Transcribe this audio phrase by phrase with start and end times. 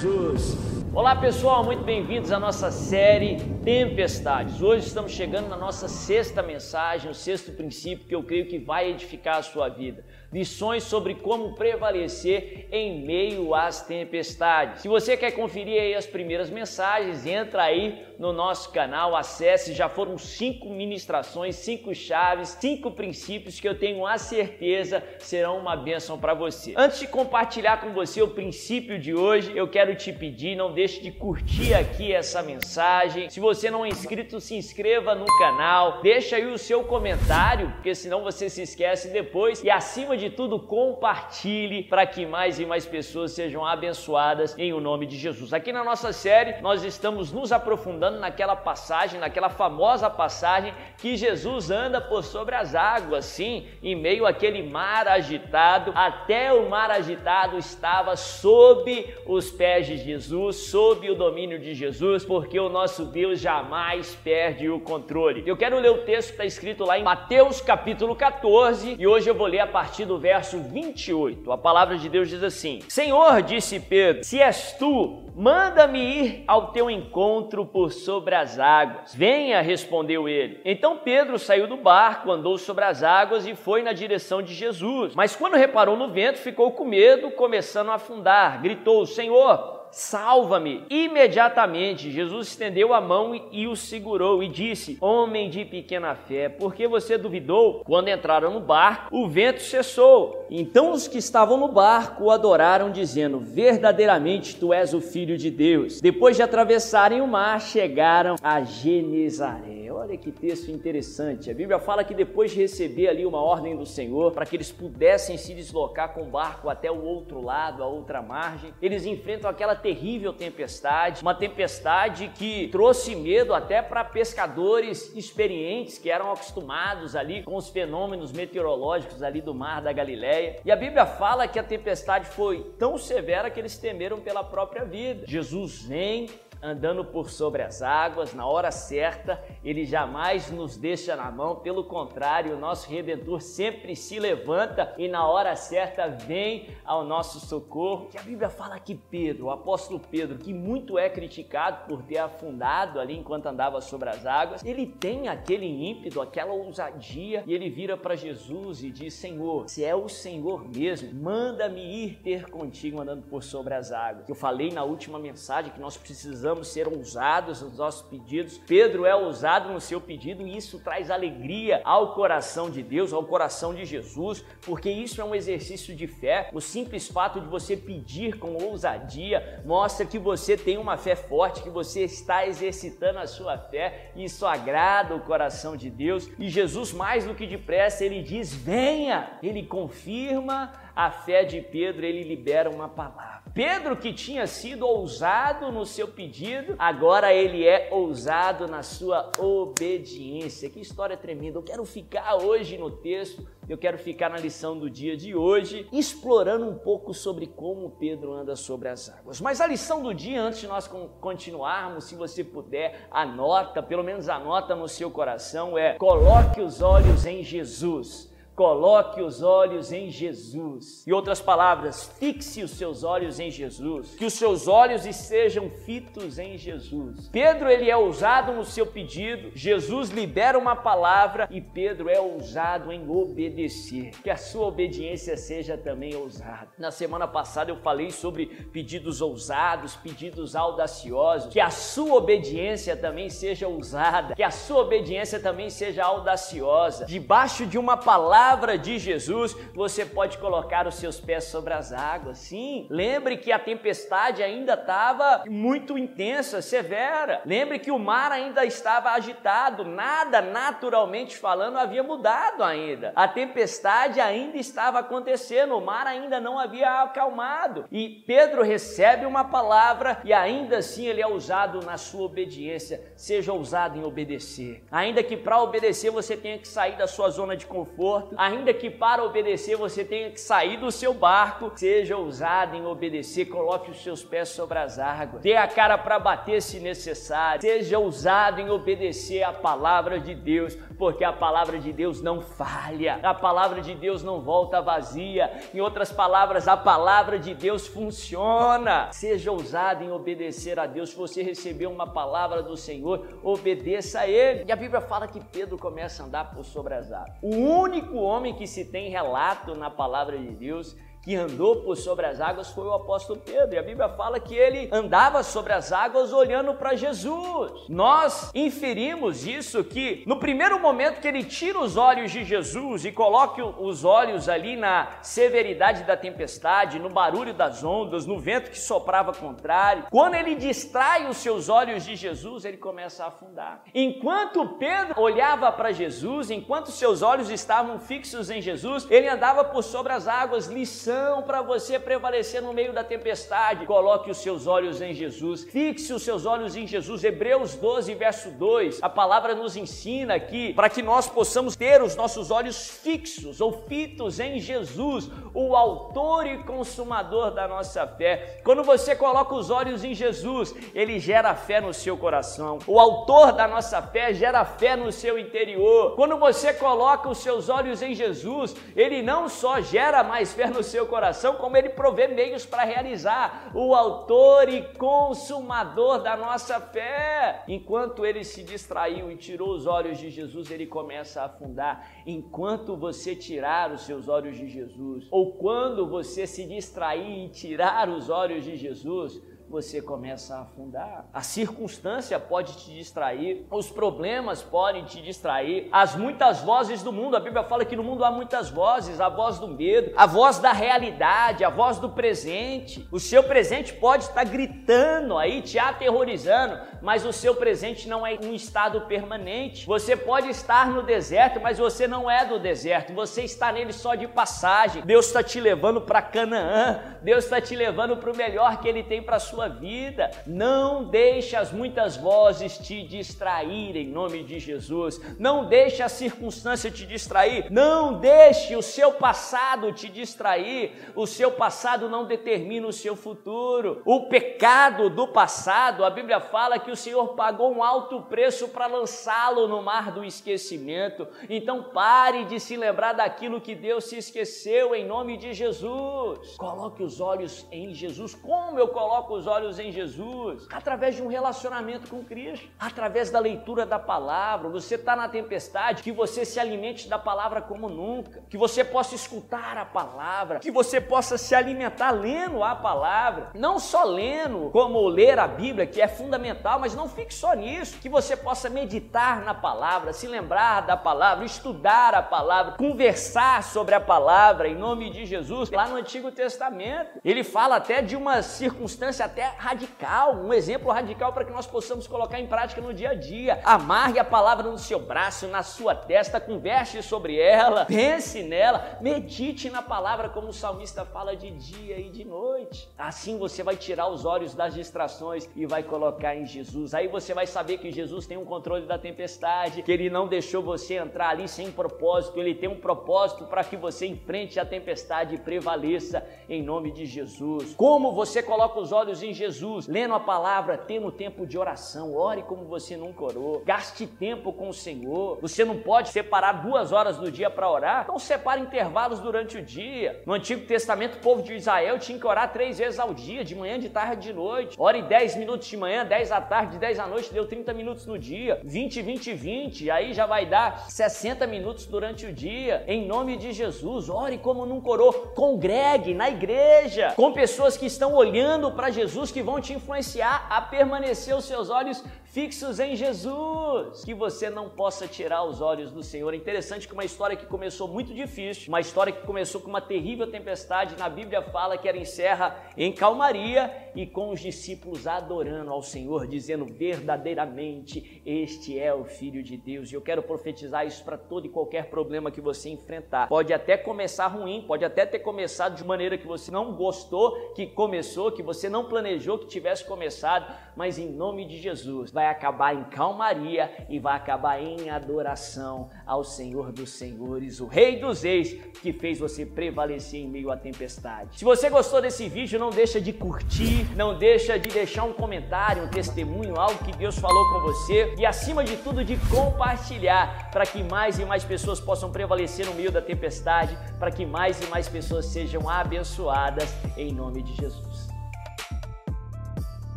[0.00, 0.56] Jesus.
[0.94, 4.62] Olá pessoal, muito bem-vindos à nossa série Tempestades.
[4.62, 8.90] Hoje estamos chegando na nossa sexta mensagem, o sexto princípio que eu creio que vai
[8.90, 14.82] edificar a sua vida lições sobre como prevalecer em meio às tempestades.
[14.82, 19.88] Se você quer conferir aí as primeiras mensagens, entra aí no nosso canal, acesse, já
[19.88, 26.18] foram cinco ministrações, cinco chaves, cinco princípios que eu tenho a certeza serão uma bênção
[26.18, 26.74] para você.
[26.76, 31.00] Antes de compartilhar com você o princípio de hoje, eu quero te pedir, não deixe
[31.00, 33.30] de curtir aqui essa mensagem.
[33.30, 37.94] Se você não é inscrito, se inscreva no canal, deixa aí o seu comentário, porque
[37.94, 42.84] senão você se esquece depois e acima de tudo, compartilhe para que mais e mais
[42.84, 45.52] pessoas sejam abençoadas em o nome de Jesus.
[45.52, 51.70] Aqui na nossa série, nós estamos nos aprofundando naquela passagem, naquela famosa passagem que Jesus
[51.70, 57.56] anda por sobre as águas, sim, em meio àquele mar agitado, até o mar agitado
[57.56, 63.40] estava sob os pés de Jesus, sob o domínio de Jesus, porque o nosso Deus
[63.40, 65.42] jamais perde o controle.
[65.46, 69.28] Eu quero ler o texto que está escrito lá em Mateus capítulo 14 e hoje
[69.28, 71.52] eu vou ler a partir do verso 28.
[71.52, 76.72] A palavra de Deus diz assim: Senhor, disse Pedro, se és tu, manda-me ir ao
[76.72, 79.14] teu encontro por sobre as águas.
[79.14, 80.60] Venha, respondeu ele.
[80.64, 85.14] Então Pedro saiu do barco, andou sobre as águas e foi na direção de Jesus.
[85.14, 88.60] Mas quando reparou no vento, ficou com medo, começando a afundar.
[88.60, 90.84] Gritou: Senhor, salva-me.
[90.90, 96.74] Imediatamente Jesus estendeu a mão e o segurou e disse: Homem de pequena fé, por
[96.74, 97.82] que você duvidou?
[97.84, 100.46] Quando entraram no barco, o vento cessou.
[100.50, 105.50] Então os que estavam no barco o adoraram, dizendo: Verdadeiramente tu és o filho de
[105.50, 106.00] Deus.
[106.00, 109.77] Depois de atravessarem o mar, chegaram a Genezaré.
[109.98, 111.50] Olha que texto interessante.
[111.50, 114.70] A Bíblia fala que depois de receber ali uma ordem do Senhor para que eles
[114.70, 119.50] pudessem se deslocar com o barco até o outro lado, a outra margem, eles enfrentam
[119.50, 127.16] aquela terrível tempestade, uma tempestade que trouxe medo até para pescadores experientes que eram acostumados
[127.16, 130.60] ali com os fenômenos meteorológicos ali do mar da Galileia.
[130.64, 134.84] E a Bíblia fala que a tempestade foi tão severa que eles temeram pela própria
[134.84, 135.26] vida.
[135.26, 136.28] Jesus vem
[136.62, 141.84] andando por sobre as águas, na hora certa, ele jamais nos deixa na mão, pelo
[141.84, 148.06] contrário, o nosso redentor sempre se levanta e na hora certa vem ao nosso socorro.
[148.06, 152.18] Que a Bíblia fala que Pedro, o apóstolo Pedro, que muito é criticado por ter
[152.18, 157.70] afundado ali enquanto andava sobre as águas, ele tem aquele ímpeto, aquela ousadia e ele
[157.70, 163.00] vira para Jesus e diz: Senhor, se é o Senhor mesmo, manda-me ir ter contigo
[163.00, 164.28] andando por sobre as águas.
[164.28, 168.58] Eu falei na última mensagem que nós precisamos precisamos ser ousados nos nossos pedidos.
[168.58, 173.24] Pedro é ousado no seu pedido e isso traz alegria ao coração de Deus, ao
[173.24, 176.48] coração de Jesus, porque isso é um exercício de fé.
[176.52, 181.62] O simples fato de você pedir com ousadia mostra que você tem uma fé forte,
[181.62, 184.12] que você está exercitando a sua fé.
[184.16, 186.30] E isso agrada o coração de Deus.
[186.38, 189.38] E Jesus, mais do que depressa, ele diz: venha.
[189.42, 193.37] Ele confirma a fé de Pedro, ele libera uma palavra.
[193.58, 200.70] Pedro, que tinha sido ousado no seu pedido, agora ele é ousado na sua obediência.
[200.70, 201.58] Que história tremenda!
[201.58, 205.88] Eu quero ficar hoje no texto, eu quero ficar na lição do dia de hoje,
[205.92, 209.40] explorando um pouco sobre como Pedro anda sobre as águas.
[209.40, 210.88] Mas a lição do dia, antes de nós
[211.20, 217.26] continuarmos, se você puder, anota, pelo menos anota no seu coração, é coloque os olhos
[217.26, 218.32] em Jesus.
[218.58, 221.06] Coloque os olhos em Jesus.
[221.06, 224.16] Em outras palavras, fixe os seus olhos em Jesus.
[224.16, 227.28] Que os seus olhos estejam fitos em Jesus.
[227.28, 229.52] Pedro ele é ousado no seu pedido.
[229.54, 234.10] Jesus libera uma palavra e Pedro é ousado em obedecer.
[234.24, 236.70] Que a sua obediência seja também ousada.
[236.76, 241.52] Na semana passada eu falei sobre pedidos ousados, pedidos audaciosos.
[241.52, 244.34] Que a sua obediência também seja ousada.
[244.34, 247.06] Que a sua obediência também seja audaciosa.
[247.06, 251.92] Debaixo de uma palavra palavra de Jesus, você pode colocar os seus pés sobre as
[251.92, 252.38] águas.
[252.38, 257.42] Sim, lembre que a tempestade ainda estava muito intensa, severa.
[257.44, 263.12] Lembre que o mar ainda estava agitado, nada naturalmente falando havia mudado ainda.
[263.14, 267.84] A tempestade ainda estava acontecendo, o mar ainda não havia acalmado.
[267.92, 273.12] E Pedro recebe uma palavra e ainda assim ele é usado na sua obediência.
[273.14, 274.82] Seja ousado em obedecer.
[274.90, 278.88] Ainda que para obedecer você tenha que sair da sua zona de conforto, ainda que
[278.88, 284.02] para obedecer você tenha que sair do seu barco, seja ousado em obedecer, coloque os
[284.02, 288.70] seus pés sobre as águas, dê a cara para bater se necessário, seja ousado em
[288.70, 293.94] obedecer a palavra de Deus, porque a palavra de Deus não falha, a palavra de
[293.94, 295.50] Deus não volta vazia.
[295.74, 299.10] Em outras palavras, a palavra de Deus funciona.
[299.12, 301.10] Seja ousado em obedecer a Deus.
[301.10, 304.64] Se você recebeu uma palavra do Senhor, obedeça a Ele.
[304.66, 307.36] E a Bíblia fala que Pedro começa a andar por sobre as águas.
[307.42, 310.96] O único homem que se tem relato na palavra de Deus
[311.28, 313.74] que andou por sobre as águas foi o apóstolo Pedro.
[313.74, 317.84] E a Bíblia fala que ele andava sobre as águas olhando para Jesus.
[317.86, 323.12] Nós inferimos isso que no primeiro momento que ele tira os olhos de Jesus e
[323.12, 328.80] coloca os olhos ali na severidade da tempestade, no barulho das ondas, no vento que
[328.80, 333.82] soprava contrário, quando ele distrai os seus olhos de Jesus, ele começa a afundar.
[333.94, 339.84] Enquanto Pedro olhava para Jesus, enquanto seus olhos estavam fixos em Jesus, ele andava por
[339.84, 343.86] sobre as águas, liçando para você prevalecer no meio da tempestade.
[343.86, 347.24] Coloque os seus olhos em Jesus, fixe os seus olhos em Jesus.
[347.24, 349.02] Hebreus 12, verso 2.
[349.02, 353.84] A palavra nos ensina aqui para que nós possamos ter os nossos olhos fixos ou
[353.88, 358.60] fitos em Jesus, o autor e consumador da nossa fé.
[358.64, 362.78] Quando você coloca os olhos em Jesus, ele gera fé no seu coração.
[362.86, 366.14] O autor da nossa fé gera fé no seu interior.
[366.16, 370.82] Quando você coloca os seus olhos em Jesus, ele não só gera mais fé no
[370.82, 377.64] seu coração, como ele provê meios para realizar, o autor e consumador da nossa fé.
[377.66, 382.08] Enquanto ele se distraiu e tirou os olhos de Jesus, ele começa a afundar.
[382.24, 388.08] Enquanto você tirar os seus olhos de Jesus, ou quando você se distrair e tirar
[388.08, 391.26] os olhos de Jesus, você começa a afundar.
[391.32, 397.36] A circunstância pode te distrair, os problemas podem te distrair, as muitas vozes do mundo.
[397.36, 400.58] A Bíblia fala que no mundo há muitas vozes: a voz do medo, a voz
[400.58, 403.06] da realidade, a voz do presente.
[403.12, 408.38] O seu presente pode estar gritando aí, te aterrorizando, mas o seu presente não é
[408.42, 409.86] um estado permanente.
[409.86, 414.14] Você pode estar no deserto, mas você não é do deserto, você está nele só
[414.14, 415.02] de passagem.
[415.02, 419.02] Deus está te levando para Canaã, Deus está te levando para o melhor que Ele
[419.02, 420.30] tem para sua sua vida.
[420.46, 425.20] Não deixe as muitas vozes te distrair em nome de Jesus.
[425.36, 427.66] Não deixe a circunstância te distrair.
[427.70, 430.92] Não deixe o seu passado te distrair.
[431.16, 434.00] O seu passado não determina o seu futuro.
[434.04, 438.86] O pecado do passado, a Bíblia fala que o Senhor pagou um alto preço para
[438.86, 441.26] lançá-lo no mar do esquecimento.
[441.50, 446.56] Então pare de se lembrar daquilo que Deus se esqueceu em nome de Jesus.
[446.56, 448.34] Coloque os olhos em Jesus.
[448.34, 453.38] Como eu coloco os olhos em Jesus, através de um relacionamento com Cristo, através da
[453.38, 454.68] leitura da palavra.
[454.68, 459.14] Você está na tempestade, que você se alimente da palavra como nunca, que você possa
[459.14, 465.08] escutar a palavra, que você possa se alimentar lendo a palavra, não só lendo, como
[465.08, 469.42] ler a Bíblia, que é fundamental, mas não fique só nisso, que você possa meditar
[469.42, 475.08] na palavra, se lembrar da palavra, estudar a palavra, conversar sobre a palavra em nome
[475.10, 475.70] de Jesus.
[475.70, 481.32] Lá no Antigo Testamento, ele fala até de uma circunstância até radical, um exemplo radical
[481.32, 483.60] para que nós possamos colocar em prática no dia a dia.
[483.64, 489.70] Amarre a palavra no seu braço, na sua testa, converse sobre ela, pense nela, medite
[489.70, 492.88] na palavra como o salmista fala de dia e de noite.
[492.96, 496.94] Assim você vai tirar os olhos das distrações e vai colocar em Jesus.
[496.94, 500.62] Aí você vai saber que Jesus tem um controle da tempestade, que ele não deixou
[500.62, 505.34] você entrar ali sem propósito, ele tem um propósito para que você enfrente a tempestade
[505.34, 507.74] e prevaleça em nome de Jesus.
[507.74, 512.14] Como você coloca os olhos em em Jesus, lendo a palavra, tendo tempo de oração,
[512.16, 515.38] ore como você nunca orou, gaste tempo com o Senhor.
[515.40, 519.62] Você não pode separar duas horas do dia para orar, então separe intervalos durante o
[519.62, 520.22] dia.
[520.24, 523.54] No Antigo Testamento, o povo de Israel tinha que orar três vezes ao dia, de
[523.54, 524.76] manhã, de tarde, de noite.
[524.78, 528.18] Ore 10 minutos de manhã, 10 à tarde, 10 à noite, deu 30 minutos no
[528.18, 532.84] dia, 20, 20, 20, aí já vai dar 60 minutos durante o dia.
[532.86, 536.77] Em nome de Jesus, ore como nunca orou, congregue na igreja,
[537.14, 541.70] com pessoas que estão olhando para Jesus que vão te influenciar a permanecer os seus
[541.70, 546.34] olhos fixos em Jesus, que você não possa tirar os olhos do Senhor.
[546.34, 550.30] Interessante que uma história que começou muito difícil, uma história que começou com uma terrível
[550.30, 555.72] tempestade, na Bíblia fala que era em serra em calmaria e com os discípulos adorando
[555.72, 559.90] ao Senhor, dizendo verdadeiramente: Este é o Filho de Deus.
[559.90, 563.28] E eu quero profetizar isso para todo e qualquer problema que você enfrentar.
[563.28, 567.66] Pode até começar ruim, pode até ter começado de maneira que você não gostou, que
[567.66, 572.74] começou, que você não planejou que tivesse começado, mas em nome de Jesus vai acabar
[572.74, 578.54] em calmaria e vai acabar em adoração ao Senhor dos Senhores, o Rei dos Reis,
[578.82, 581.38] que fez você prevalecer em meio à tempestade.
[581.38, 585.84] Se você gostou desse vídeo, não deixa de curtir, não deixa de deixar um comentário,
[585.84, 590.66] um testemunho, algo que Deus falou com você e acima de tudo de compartilhar para
[590.66, 594.66] que mais e mais pessoas possam prevalecer no meio da tempestade, para que mais e
[594.66, 598.07] mais pessoas sejam abençoadas em nome de Jesus.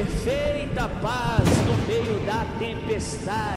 [0.00, 3.40] Perfeita paz no meio da tempestade.